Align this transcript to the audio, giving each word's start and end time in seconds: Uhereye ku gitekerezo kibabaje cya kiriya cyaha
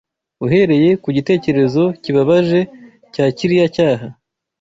Uhereye 0.45 0.89
ku 1.03 1.09
gitekerezo 1.17 1.83
kibabaje 2.03 2.59
cya 3.13 3.25
kiriya 3.37 3.67
cyaha 3.75 4.07